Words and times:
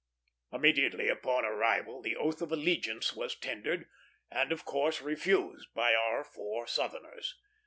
Immediately 0.51 1.09
upon 1.09 1.45
arrival, 1.45 2.01
the 2.01 2.15
oath 2.15 2.41
of 2.41 2.51
allegiance 2.51 3.13
was 3.13 3.35
tendered, 3.35 3.87
and, 4.31 4.51
of 4.51 4.65
course, 4.65 4.99
refused 4.99 5.67
by 5.75 5.93
our 5.93 6.23
four 6.23 6.65
Southerners. 6.65 7.35